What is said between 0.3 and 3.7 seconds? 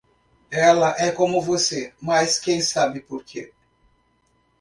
Ela é como você, mas quem sabe porque.